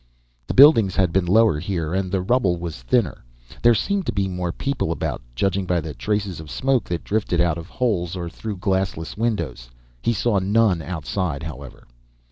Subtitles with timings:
[0.47, 3.23] The buildings had been lower here, and the rubble was thinner.
[3.61, 7.39] There seemed to be more people about, judging by the traces of smoke that drifted
[7.39, 9.69] out of holes or through glassless windows.
[10.01, 11.85] He saw none outside, however.